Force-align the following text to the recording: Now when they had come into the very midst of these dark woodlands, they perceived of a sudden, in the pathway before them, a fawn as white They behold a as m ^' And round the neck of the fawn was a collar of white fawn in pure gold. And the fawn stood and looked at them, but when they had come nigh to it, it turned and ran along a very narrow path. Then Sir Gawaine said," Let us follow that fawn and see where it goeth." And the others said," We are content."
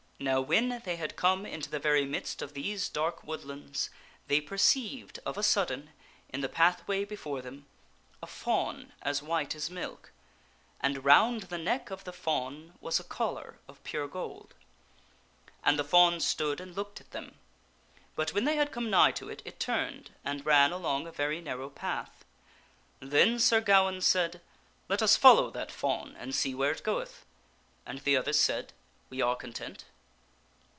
Now 0.23 0.39
when 0.39 0.79
they 0.85 0.97
had 0.97 1.15
come 1.15 1.47
into 1.47 1.67
the 1.71 1.79
very 1.79 2.05
midst 2.05 2.43
of 2.43 2.53
these 2.53 2.89
dark 2.89 3.23
woodlands, 3.23 3.89
they 4.27 4.39
perceived 4.39 5.17
of 5.25 5.35
a 5.35 5.41
sudden, 5.41 5.89
in 6.29 6.41
the 6.41 6.47
pathway 6.47 7.03
before 7.05 7.41
them, 7.41 7.65
a 8.21 8.27
fawn 8.27 8.93
as 9.01 9.23
white 9.23 9.49
They 9.49 9.53
behold 9.53 9.53
a 9.53 9.57
as 9.57 9.93
m 9.93 9.97
^' 10.01 10.09
And 10.79 11.03
round 11.05 11.41
the 11.49 11.57
neck 11.57 11.89
of 11.89 12.03
the 12.03 12.13
fawn 12.13 12.73
was 12.79 12.99
a 12.99 13.03
collar 13.03 13.57
of 13.67 13.77
white 13.77 13.77
fawn 13.77 13.77
in 13.77 13.81
pure 13.83 14.07
gold. 14.07 14.53
And 15.63 15.79
the 15.79 15.83
fawn 15.83 16.19
stood 16.19 16.61
and 16.61 16.75
looked 16.75 17.01
at 17.01 17.09
them, 17.09 17.39
but 18.15 18.31
when 18.31 18.45
they 18.45 18.57
had 18.57 18.71
come 18.71 18.91
nigh 18.91 19.13
to 19.13 19.27
it, 19.27 19.41
it 19.43 19.59
turned 19.59 20.11
and 20.23 20.45
ran 20.45 20.71
along 20.71 21.07
a 21.07 21.11
very 21.11 21.41
narrow 21.41 21.71
path. 21.71 22.23
Then 22.99 23.39
Sir 23.39 23.59
Gawaine 23.59 24.01
said," 24.01 24.39
Let 24.87 25.01
us 25.01 25.15
follow 25.17 25.49
that 25.49 25.71
fawn 25.71 26.15
and 26.15 26.35
see 26.35 26.53
where 26.53 26.71
it 26.73 26.83
goeth." 26.83 27.25
And 27.87 27.97
the 28.01 28.17
others 28.17 28.37
said," 28.37 28.71
We 29.09 29.19
are 29.23 29.35
content." 29.35 29.85